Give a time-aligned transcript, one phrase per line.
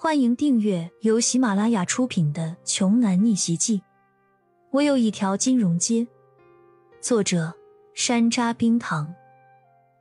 [0.00, 3.78] 欢迎订阅由喜马拉雅出品的《穷男逆袭记》。
[4.70, 6.06] 我有一条金融街。
[7.00, 7.52] 作者：
[7.94, 9.12] 山楂冰糖，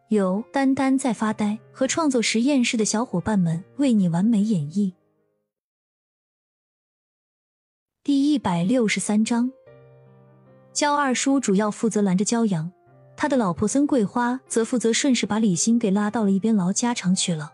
[0.10, 4.94] 由丹丹在发呆和创作实验室的小伙伴们为你完美演绎。
[8.04, 9.52] 第一百六十三章，
[10.71, 12.71] 焦二叔主要负责拦着焦阳，
[13.16, 17.54] 他的老婆孙桂花则负责顺势把李欣给拉到了一边唠家常去了。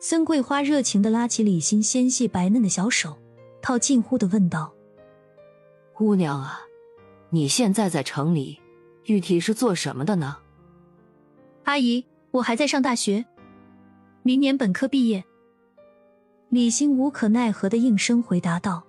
[0.00, 3.18] 孙桂花热情的拉起李欣纤细白嫩的小手，
[3.60, 4.72] 套近乎的问道
[5.92, 6.60] ：“姑娘啊，
[7.30, 8.60] 你现在在城里，
[9.02, 10.36] 具体是做什么的呢？”
[11.64, 13.26] 阿姨，我还在上大学，
[14.22, 15.24] 明年本科毕业。
[16.48, 18.84] 李欣无可奈何的应声回答道。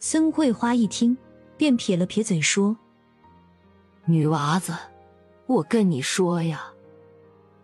[0.00, 1.16] 孙桂花一听，
[1.58, 2.74] 便撇了撇嘴说
[4.06, 4.74] ：“女娃子，
[5.46, 6.72] 我跟你说呀，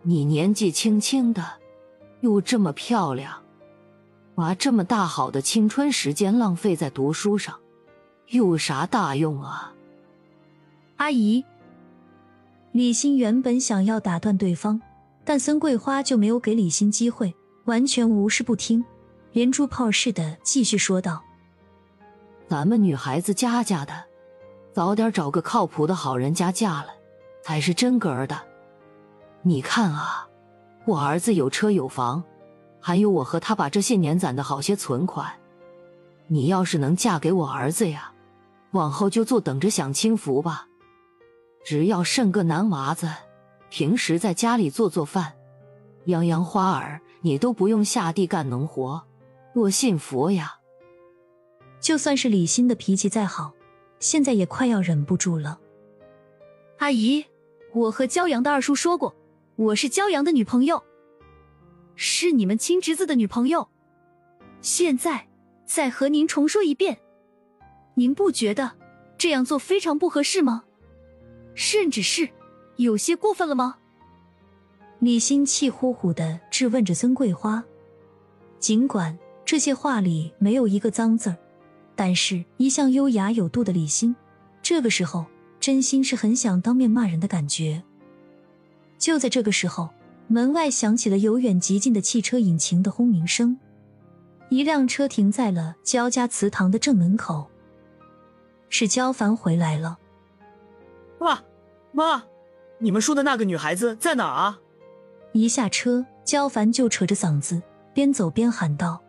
[0.03, 1.59] 你年纪轻轻的。”
[2.21, 3.41] 又这么漂亮，
[4.35, 7.59] 把这么大好的青春时间浪费在读书上，
[8.27, 9.73] 有啥大用啊？
[10.97, 11.43] 阿姨，
[12.71, 14.79] 李欣原本想要打断对方，
[15.25, 18.85] 但孙桂花就没有给李欣机会，完全无视不听，
[19.31, 21.23] 连珠炮似的继续说道
[22.47, 23.93] ：“咱们女孩子家家的，
[24.73, 26.89] 早点找个靠谱的好人家嫁了，
[27.43, 28.39] 才是真格儿的。
[29.41, 30.27] 你看啊。”
[30.85, 32.23] 我儿子有车有房，
[32.79, 35.31] 还有我和他把这些年攒的好些存款。
[36.27, 38.13] 你要是能嫁给我儿子呀，
[38.71, 40.67] 往后就坐等着享清福吧。
[41.63, 43.07] 只要剩个男娃子，
[43.69, 45.33] 平时在家里做做饭，
[46.05, 49.03] 养养花儿，你都不用下地干农活，
[49.53, 50.55] 多幸福呀！
[51.79, 53.53] 就算是李欣的脾气再好，
[53.99, 55.59] 现在也快要忍不住了。
[56.79, 57.25] 阿姨，
[57.73, 59.15] 我和骄阳的二叔说过。
[59.57, 60.81] 我是焦阳的女朋友，
[61.95, 63.67] 是你们亲侄子的女朋友。
[64.61, 65.27] 现在
[65.65, 66.99] 再和您重说一遍，
[67.95, 68.71] 您不觉得
[69.17, 70.63] 这样做非常不合适吗？
[71.53, 72.29] 甚至是
[72.77, 73.77] 有些过分了吗？
[74.99, 77.63] 李欣气呼呼的质问着孙桂花。
[78.57, 81.37] 尽管这些话里没有一个脏字儿，
[81.95, 84.15] 但是一向优雅有度的李欣，
[84.61, 85.25] 这个时候
[85.59, 87.83] 真心是很想当面骂人的感觉。
[89.01, 89.89] 就在这个时候，
[90.27, 93.57] 门外响起了由远及近的汽车引擎的轰鸣声。
[94.49, 97.49] 一辆车停在了焦家祠堂的正门口。
[98.69, 99.97] 是焦凡回来了。
[101.17, 101.43] 爸
[101.91, 102.23] 妈，
[102.77, 104.59] 你们说的那个女孩子在哪儿啊？
[105.31, 107.59] 一下车，焦凡就扯着嗓子
[107.95, 109.01] 边走边喊道：“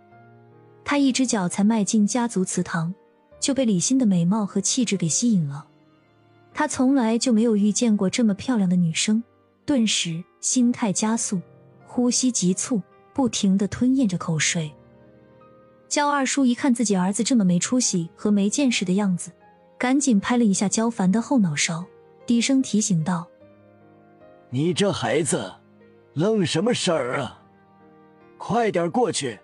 [0.87, 2.95] 他一只脚才迈进家族祠堂，
[3.39, 5.67] 就被李欣的美貌和气质给吸引了。
[6.55, 9.23] 他从来就没有遇见过这么漂亮的女生。”
[9.65, 11.41] 顿时心态加速，
[11.87, 14.73] 呼吸急促，不停的吞咽着口水。
[15.89, 19.31] 焦二叔一看自己儿子这么没出息和没见识的样子，
[19.79, 21.85] 赶紧拍了一下焦凡的后脑勺，
[22.27, 23.29] 低声提醒道
[24.51, 25.53] ：“你这孩子，
[26.15, 27.43] 愣什么事儿啊？
[28.39, 29.39] 快点过去，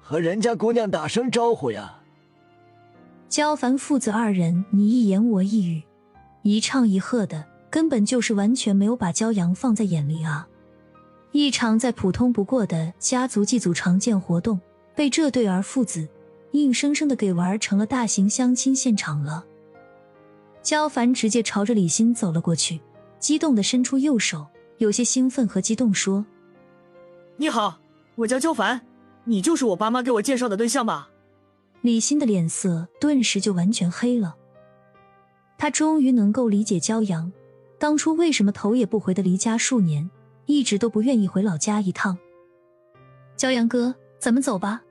[0.00, 2.02] 和人家姑娘打声招呼呀！”
[3.30, 5.82] 焦凡父子二人你一言我一语，
[6.42, 7.44] 一唱一和的。
[7.70, 10.48] 根本就是完全没有把骄阳放在眼里啊！
[11.32, 14.58] 一场再普通不过的家族祭祖常见活动，
[14.94, 16.08] 被这对儿父子
[16.52, 19.44] 硬生生的给玩成了大型相亲现场了。
[20.62, 22.80] 焦凡直接朝着李欣走了过去，
[23.18, 24.46] 激动的伸出右手，
[24.78, 26.24] 有些兴奋和激动说
[27.36, 27.78] ：“你好，
[28.14, 28.80] 我叫焦凡，
[29.24, 31.10] 你就是我爸妈给我介绍的对象吧？”
[31.82, 34.34] 李欣的脸色顿时就完全黑了，
[35.58, 37.30] 他终于能够理解骄阳。
[37.78, 40.10] 当初为什么头也不回的离家数年，
[40.46, 42.16] 一直都不愿意回老家一趟？
[43.36, 44.82] 骄阳哥，咱们走吧。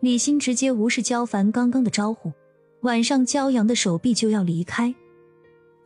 [0.00, 2.32] 李欣直接无视焦凡刚刚的招呼，
[2.80, 4.94] 挽上骄阳的手臂就要离开，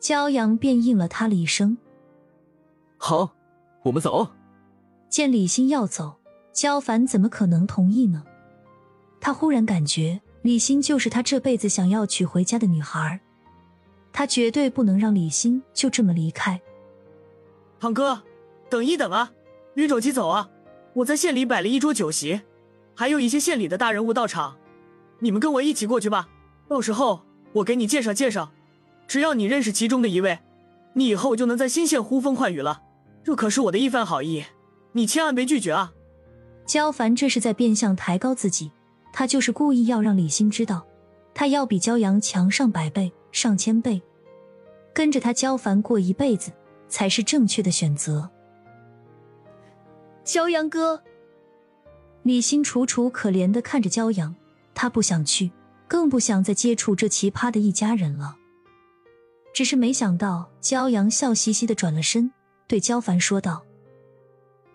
[0.01, 1.77] 骄阳便应了他了一声
[2.97, 3.33] ：“好，
[3.83, 4.27] 我们走。”
[5.07, 6.17] 见李欣要走，
[6.51, 8.23] 焦凡怎么可能同意呢？
[9.21, 13.21] 他忽然感觉李欣就是他这辈子想要娶回家的女孩。
[14.17, 16.59] 他绝对不能让李欣就这么离开。
[17.79, 18.23] 堂哥，
[18.67, 19.31] 等一等啊，
[19.75, 20.49] 别着急走啊！
[20.95, 22.41] 我在县里摆了一桌酒席，
[22.95, 24.57] 还有一些县里的大人物到场，
[25.19, 26.29] 你们跟我一起过去吧。
[26.67, 27.21] 到时候
[27.53, 28.51] 我给你介绍介绍，
[29.07, 30.39] 只要你认识其中的一位，
[30.93, 32.81] 你以后就能在新县呼风唤雨了。
[33.23, 34.45] 这可是我的一番好意，
[34.93, 35.93] 你千万别拒绝啊！
[36.65, 38.71] 焦凡这是在变相抬高自己，
[39.13, 40.87] 他就是故意要让李欣知道，
[41.35, 44.01] 他要比焦阳强上百倍、上千倍。
[44.93, 46.51] 跟着他焦凡过一辈子
[46.89, 48.31] 才是正确的选择。
[50.25, 51.03] 骄阳哥，
[52.23, 54.35] 李欣楚楚可怜的看着骄阳，
[54.73, 55.51] 他不想去，
[55.87, 58.37] 更不想再接触这奇葩的一家人了。
[59.53, 62.31] 只是没想到，骄阳笑嘻嘻的转了身，
[62.67, 63.63] 对焦凡说道：“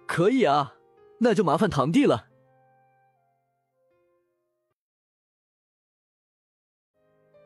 [0.06, 0.75] 可以啊，
[1.19, 2.29] 那就麻烦堂弟了。”